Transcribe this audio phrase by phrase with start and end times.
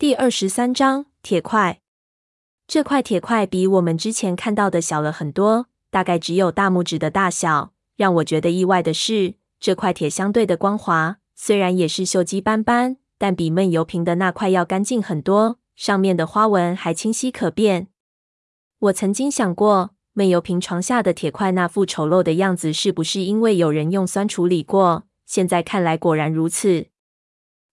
[0.00, 1.80] 第二十三章铁块。
[2.68, 7.72] 这块铁块比我们之前看到的小了很多，大概只有大拇指的大小。
[7.96, 17.88] 让我觉得意外的是，这块铁相对的光滑，虽然也是锈迹斑斑，但比闷油瓶的那块要干净很多，上面的花纹还清晰可辨。
[18.78, 25.02] 我曾经想过，闷油瓶床下的铁块那副丑陋的样子，是不是因为有人用酸处理过？
[25.26, 26.86] 现在看来果然如此。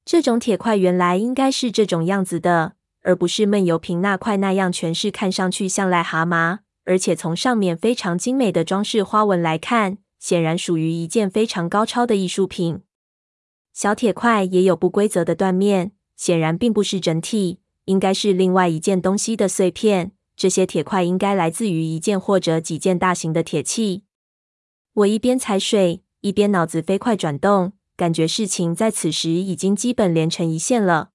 [0.05, 12.81] 这种铁块原来应该是这种样子的，而不是闷油瓶那块那样全是看上去像癞蛤蟆，而且从上面非常精美的装饰花纹来看，显然属于一件非常高超的艺术品。
[13.73, 20.11] 小铁块也有不规则的断面，显然并不是整体，应该是另外一件东西的碎片。
[20.37, 24.03] 这些铁块应该来自于一件或者几件大型的铁器。
[24.93, 31.11] 我一边踩水，一边脑子飞快转动，感觉事情在此时已经基本连成一线了。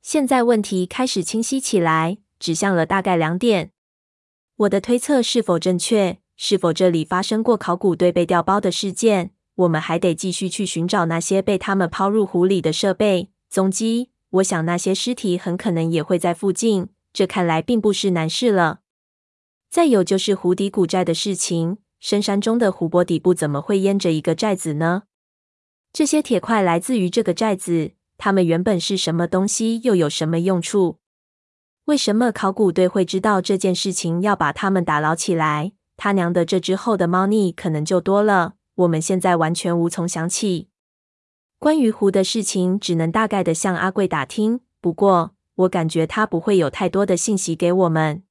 [0.00, 3.72] 现在问题开始清晰起来，指向了大概两点。
[4.56, 6.18] 我的推测是否正确？
[6.36, 9.32] 是否这里发生过考古队被调包的事件？
[9.56, 14.10] 我们还得继续去寻找那些被他们抛入湖里的设备踪迹。
[14.30, 16.88] 我想那些尸体很可能也会在附近。
[17.12, 18.80] 这看来并不是难事了。
[19.68, 25.02] 再有就是湖底古寨的事情，深山中的湖泊底部怎么会淹着一个寨子呢？
[25.92, 30.98] 这些铁块来自于这个寨子，它们原本是什么东西，又有什么用处？
[31.86, 35.72] 为什么考古队会知道这件事情，要把它们打捞起来？
[35.96, 38.54] 他娘的，这之后的猫腻可能就多了。
[38.76, 40.68] 我们现在完全无从想起。
[41.58, 44.60] 关于湖的事情，只能大概的向阿贵打听。
[44.80, 48.22] 不过，我感觉他不会有太多的信息给我们。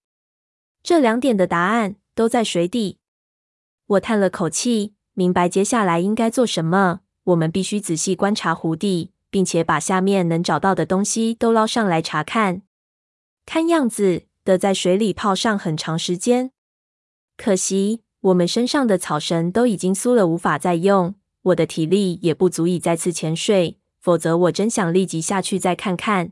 [0.81, 2.99] 这两点的答案都在水底。
[3.87, 7.01] 我叹了口气，明白接下来应该做什么。
[7.27, 12.61] 我们必须仔细观察湖底，并且把下面能找到的东西都捞上来查看。
[13.45, 16.51] 看样子得在水里泡上很长时间。
[17.35, 21.15] 可惜我们身上的草绳都已经酥了，无法再用。
[21.43, 26.31] 我的体力也不足以再次潜水，否则我真想立即下去再看看。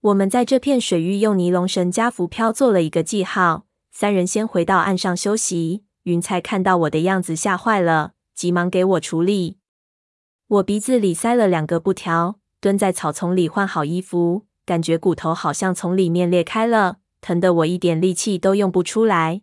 [0.00, 3.66] 我们在这片水域用尼龙绳加浮漂做了一个记号。
[3.92, 5.84] 三人先回到岸上休息。
[6.04, 9.59] 云彩看到我的样子吓坏了，急忙给我处理。
[10.50, 19.42] 我鼻子里塞了两个布条，蹲在草丛里换好衣服，感觉骨头好像从里面裂开了，疼得我一点力气都用不出来。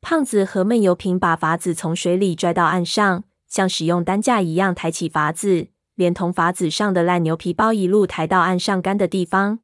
[0.00, 5.68] 胖子和闷油瓶把筏子从水里拽到岸上，像使用担架一样抬起筏子。
[5.94, 9.60] 连同筏子上的烂牛皮包一路抬到岸上干的地方。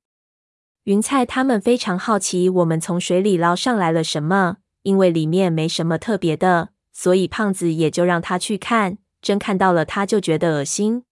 [0.85, 8.99] 云菜他们非常好奇我们从水里捞上来了什么，因为里面没什么特别的，所以胖子也就让他去看。
[9.25, 11.05] 真看到了，他就觉得恶心。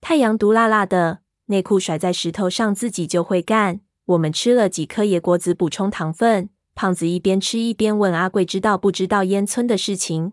[0.00, 3.80] 太阳毒辣辣的，内裤甩在石头上自己就会干。
[4.04, 6.50] 我们吃了几颗野果子补充糖分。
[6.76, 10.32] 胖子一边吃一边问阿贵知道不知道烟村的事情。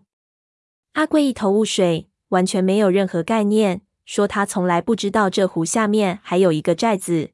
[0.92, 3.82] 阿贵一头雾水，完全没有任何概念。
[4.04, 7.30] 说他从来不知道这湖下面还有一个寨子。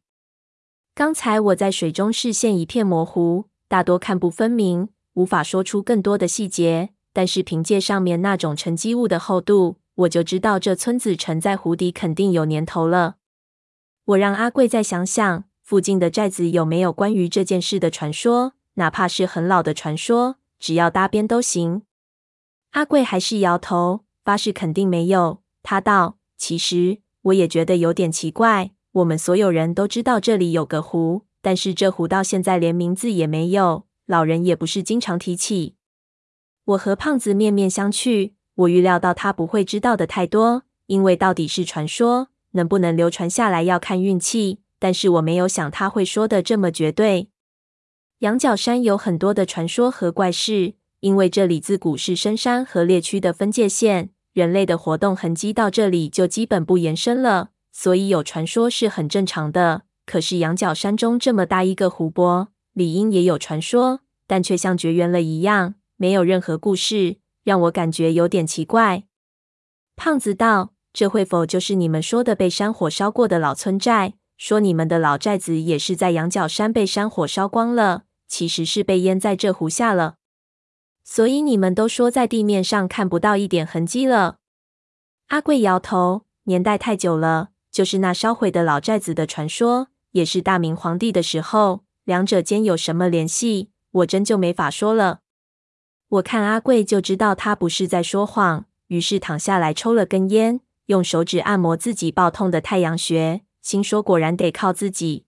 [0.94, 6.90] 刚才我在水中视线一片模糊，大多看不分明，无法说出更多的细节。
[7.18, 13.16] 但是凭借上面那种沉积物的厚度，我就知道这村子沉在湖底肯定有年头了。
[14.04, 21.82] 我让阿贵再想想，附近的寨子有没有关于这件事的传说，哪怕是很老的传说，只要搭边都行。
[22.70, 25.42] 阿贵还是摇头，发誓肯定没有。
[25.64, 26.18] 他道。
[26.36, 28.70] 其实我也觉得有点奇怪。
[28.92, 35.74] 我们所有人都知道这里有个湖，但是这湖到现在连名字也没有，老人也不是经常提起。
[36.68, 38.32] 我和胖子面面相觑。
[38.54, 44.58] 我预料到他不会知道的太多，因为到底是传说，能不能流传下来要看运气。
[44.78, 47.30] 但是我没有想他会说的这么绝对。
[48.18, 54.10] 羊角山有很多的传说和怪事，因为这里自古是深山和猎区的分界线。
[54.34, 59.82] 人类的活动痕迹到这里就基本不延伸了，所以有传说是很正常的。
[60.04, 69.02] 可是羊角山中这么大一个湖泊，理应也有传说，但却像绝缘了一样，没有任何故事，让我感觉有点奇怪。
[69.96, 74.14] 胖子道：“这会否就是你们说的被山火烧过的老村寨？
[74.36, 80.14] 说你们的老寨子也是在羊角山被山火烧光了，其实是被淹在这湖下了。”
[81.02, 84.38] 所以你们都说在地面上看不到一点痕迹了。
[85.28, 95.22] 阿贵摇头，年代太久了，就是那烧毁的老寨子的传说，也是大明皇帝的时候，两者间有什么联系，我真就没法说了。
[96.08, 105.26] 我看阿贵就知道他不是在说谎，于是躺下来抽了根烟，用手指按摩自己爆痛的太阳穴，心说果然得靠自己。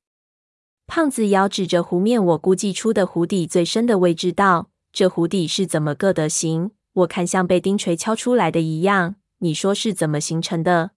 [0.86, 6.70] 胖子摇指着湖面我估计出的湖底最深的位置道：“这湖底是怎么个德行？
[6.94, 9.16] 我看像被钉锤敲出来的一样。
[9.38, 10.92] 你说是怎么形成的？”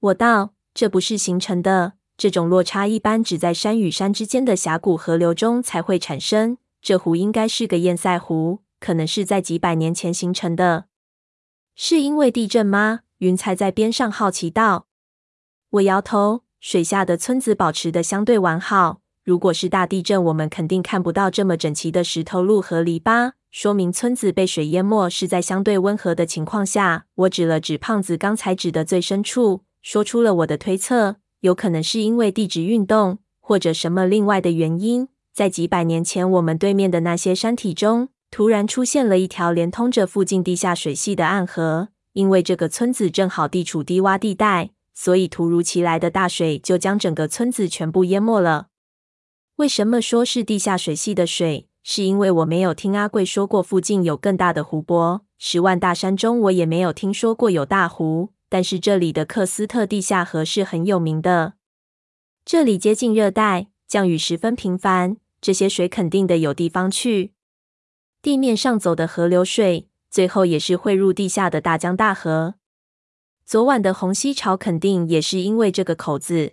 [0.00, 1.94] 我道：“这不是形成的。
[2.16, 6.58] 这种落差一般只在山与山之间的峡谷河流中才会产生。
[6.82, 10.86] 这湖应该是个堰塞湖，可能是在几百年前形成的。
[11.74, 14.86] 是因为地震吗？”云彩在边上好奇道。
[15.70, 19.00] 我摇头，水下的村子保持得相对完好。
[19.24, 27.06] 如果是大地震，我们肯定看不到这么整齐的石头路和篱笆，说明村子被水淹没是在相对温和的情况下。
[27.14, 41.88] 我指了指胖子刚才指的最深处，说出了我的推测：有可能是因为地质运动，或者什么另外的原因，在几百年前，我们对面的那些山体中，突然出现了一条连通着附近地下水系的暗河。
[42.14, 48.68] 因为这个村子正好地处低洼地带，所以突如其来的大水就将整个村子全部淹没了。
[49.56, 51.68] 为什么说是地下水系的水？
[51.84, 55.22] 是因为我没有听阿贵说过附近有更大的湖泊。
[55.38, 58.30] 十万大山中，我也没有听说过有大湖。
[58.48, 61.52] 但是这里的克斯特地下河是很有名的。
[62.44, 67.32] 这里接近热带，降雨十分频繁，这些水肯定得有地方去。
[68.22, 69.88] 地面上走的河流水。
[70.10, 72.54] 最后也是汇入地下的大江大河。
[73.44, 76.52] 昨晚的洪溪潮肯定也是因为这个口子。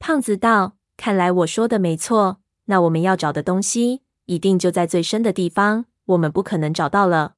[0.00, 7.34] 胖子道：“看来我说的没错，那我们要找的东西一定就在最深的地方，我们不可能找到了。”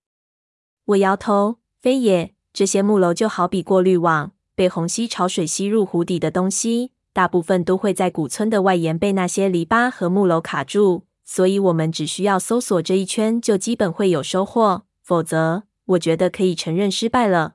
[0.86, 17.54] 我摇头：“非也，这些木楼就好比过滤网，被洪溪潮水吸入湖底的东西，大部分都会在古村的外沿被那些篱笆和木楼卡住，所以我们只需要搜索这一圈，就基本会有收获。”否则，我觉得可以承认失败了。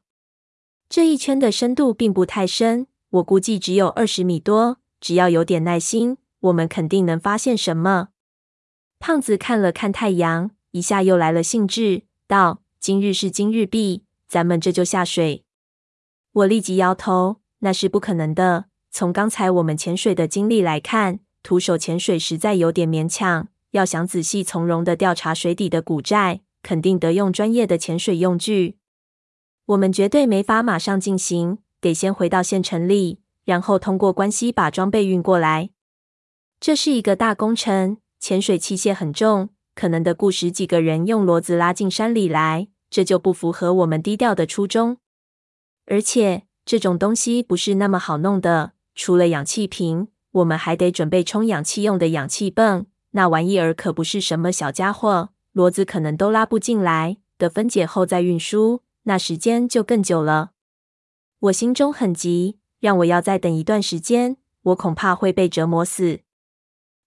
[0.87, 4.77] 这一圈的深度并不太深，我估计只有二十米多。
[5.01, 8.07] 只要有点耐心，我们肯定能发现什么。
[8.97, 15.43] 胖子看了看太阳，一下又来了兴致，道：“今日是今日毕，咱们这就下水。”
[16.31, 18.65] 我立即摇头：“那是不可能的。
[18.89, 23.49] 从刚才我们潜水的经历来看，徒手潜水实在有点勉强。
[23.75, 28.79] 要想仔细从容地调查水底的古寨。”肯定得用专业的潜水用具，
[29.67, 35.69] 我们绝对没法马上进行，得先回到县城里，然后通过关系把装备运过来。
[36.59, 44.97] 这是一个大工程，潜水器械很重，可能得雇十几个人用骡子拉进山里来，这就不符合我们低调的初衷。
[45.85, 55.29] 而且这种东西不是那么好弄的，除了氧气瓶，我们还得准备充氧气用的氧气泵，那玩意儿可不是什么小家伙。
[55.53, 60.51] 骡子可能都拉不进来，得分解后再运输，那时间就更久了。
[61.39, 66.19] 我心中很急，让我要再等一段时间，我恐怕会被折磨死。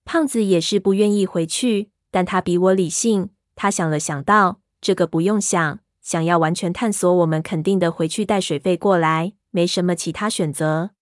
[0.07, 3.29] 胖子也是不愿意回去，但他比我理性。
[3.55, 10.93] 他想了想道：“这个不用想，想要完全探索，我们肯定得回去带水费过来，没什么其他选择。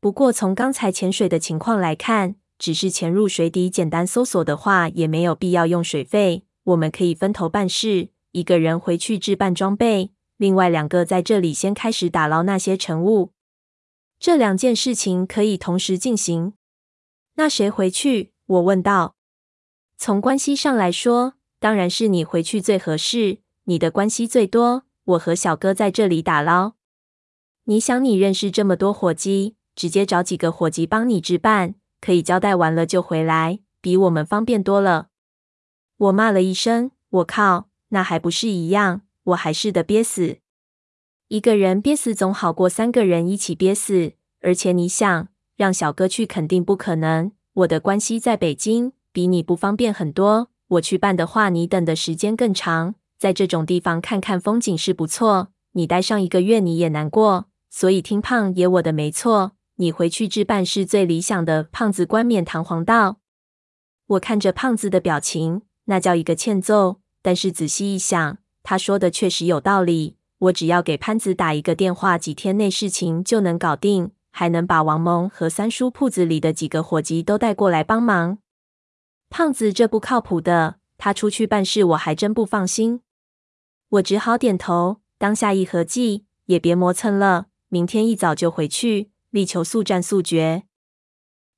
[0.00, 13.32] 不过从刚才潜水的情况来看，只是潜入水底简单搜索的话，也没有必要用水费。”我们可以分头办事，一个人回去置办装备，另外两个在这里先开始打捞那些沉物。
[14.20, 16.52] 这两件事情可以同时进行。
[17.36, 18.32] 那谁回去？
[18.44, 19.14] 我问道。
[19.96, 24.82] 从关系上来说，当然是你回去最合适，你的关系最多。
[25.04, 26.74] 我和小哥在这里打捞。
[27.64, 35.08] 你想，你认识这么多伙计，直接找几个伙计帮你置办，可以交代完了就回来，比我们方便多了。
[35.96, 39.02] 我骂了一声：“我靠，那还不是一样？
[39.24, 40.38] 我还是得憋死。
[41.28, 44.12] 一个人憋死总好过三个人一起憋死。
[44.40, 47.32] 而且你想让小哥去，肯定不可能。
[47.54, 50.50] 我的关系在北京，比你不方便很多。
[50.68, 52.94] 我去办的话，你等的时间更长。
[53.18, 57.46] 在这种地方看看风景是不错，你待上一个月你也难过。
[57.68, 63.16] 所以听胖爷我的没错，你回去置办是最理想的。”胖子冠冕堂皇道。
[64.06, 65.62] 我看着胖子的表情。
[65.90, 67.00] 那叫一个欠揍！
[67.22, 70.18] 但是仔细一想，他说的确实有道理。
[70.40, 78.36] 我只要给潘子打一个电话，几天内事情就能搞定，还能把王蒙和三叔铺子里的几个伙计都带过来帮忙。
[79.30, 83.00] 胖子这不靠谱的，他出去办事，我还真不放心。
[83.88, 90.64] 我只好点头，当下一合计，也别磨蹭了，明天一早就回去，力求速战速决。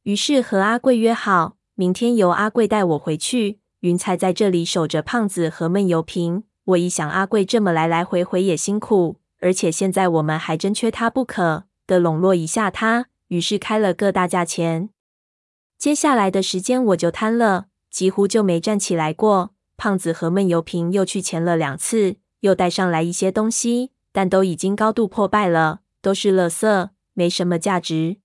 [0.02, 3.60] 于是和阿贵约好，明天由阿贵带我回去。
[3.80, 6.44] 云彩在这里守着胖子和闷油瓶。
[6.64, 13.06] 我一想，阿贵这么来来回回也辛苦，而且现在我们还真缺他不可，得笼络一下他。
[13.28, 14.90] 于是开了个大价钱。
[15.78, 19.54] 接下来的时间我就瘫了，几乎就没站起来过。
[19.76, 28.16] 胖子和闷油瓶又去钱了两次，又带上来一些东西，但都已经高度破败了，都是垃圾，没什么价值。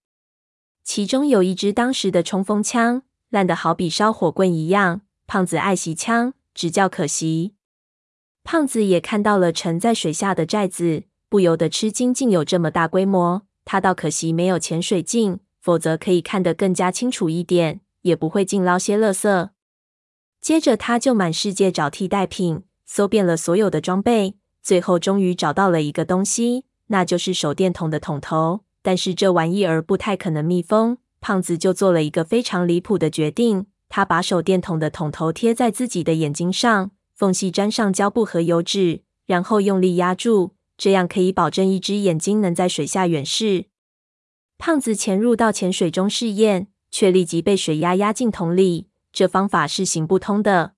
[0.85, 5.01] 其中有一支当时的冲锋枪，烂得好比烧火棍一样。
[5.27, 7.55] 胖子爱惜枪，直叫可惜。
[8.45, 13.45] 胖子也看到了沉在水下的寨子，不由得吃惊，竟有这么大规模。
[13.65, 19.49] 他倒可惜没有潜水镜，否则可以看得更加清楚一点，也不会净捞些垃圾。
[20.39, 28.61] 接着，他就满世界找替代品，搜遍了所有的装备，最后终于找到了一个东西，那就是手电筒的筒头。
[28.85, 43.65] 但是这玩意儿不太可能密封，胖子就做了一个非常离谱的决定，他把手电筒的筒头贴在自己的眼睛上，缝隙沾上胶布和油纸，然后用力压住，这样可以保证一只眼睛能在水下远视。
[44.59, 48.89] 胖子潜入到潜水中试验，却立即被水压压进桶里。
[49.11, 50.73] 这方法是行不通的。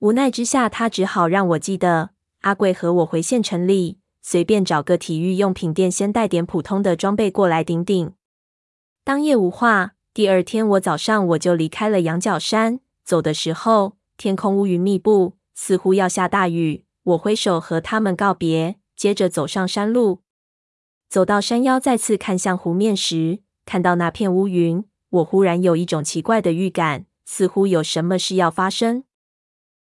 [0.00, 2.10] 无奈之下，他只好让我记得
[2.40, 8.14] 阿贵和我回县城里，随便找个体育用品店，先带点普通的装备过来顶顶。
[9.04, 12.80] 当夜无话，第二天我早上我就离开了羊角山。
[13.04, 16.84] 走的时候，天空乌云密布，似乎要下大雨。
[17.02, 20.20] 我挥手和他们告别，接着走上山路。
[21.08, 27.06] 走到山腰，再次看向湖面时，看到那片乌云，我忽然有一种奇怪的预感。
[27.24, 29.04] 似乎有什么事要发生。